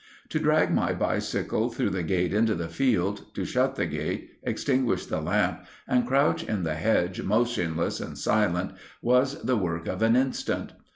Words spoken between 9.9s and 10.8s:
an instant.